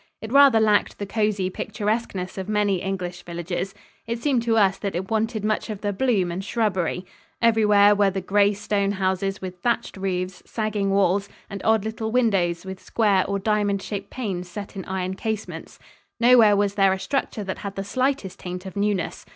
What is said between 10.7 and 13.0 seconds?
walls and odd little windows with